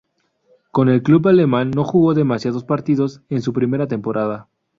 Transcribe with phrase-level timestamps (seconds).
[0.71, 4.47] Con el club alemán no jugó demasiados partidos en su primera temporada.